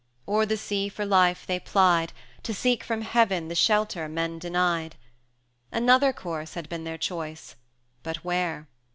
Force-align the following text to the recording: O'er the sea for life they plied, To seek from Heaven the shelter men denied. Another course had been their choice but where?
O'er 0.27 0.47
the 0.47 0.57
sea 0.57 0.89
for 0.89 1.05
life 1.05 1.45
they 1.45 1.59
plied, 1.59 2.11
To 2.41 2.55
seek 2.55 2.83
from 2.83 3.03
Heaven 3.03 3.49
the 3.49 3.53
shelter 3.53 4.09
men 4.09 4.39
denied. 4.39 4.95
Another 5.71 6.11
course 6.11 6.55
had 6.55 6.67
been 6.69 6.85
their 6.85 6.97
choice 6.97 7.55
but 8.01 8.23
where? 8.25 8.67